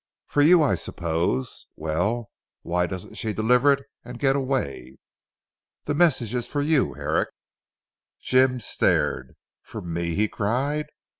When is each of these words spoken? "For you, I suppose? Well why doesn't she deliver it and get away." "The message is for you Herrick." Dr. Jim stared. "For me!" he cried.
"For 0.25 0.41
you, 0.41 0.63
I 0.63 0.73
suppose? 0.73 1.67
Well 1.75 2.31
why 2.63 2.87
doesn't 2.87 3.17
she 3.19 3.33
deliver 3.33 3.73
it 3.73 3.83
and 4.03 4.17
get 4.17 4.35
away." 4.35 4.97
"The 5.83 5.93
message 5.93 6.33
is 6.33 6.47
for 6.47 6.61
you 6.63 6.93
Herrick." 6.93 7.29
Dr. 7.29 7.35
Jim 8.23 8.59
stared. 8.61 9.35
"For 9.61 9.79
me!" 9.79 10.15
he 10.15 10.27
cried. 10.27 10.87